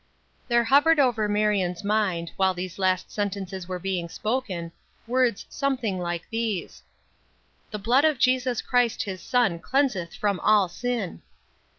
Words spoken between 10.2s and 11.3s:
all sin."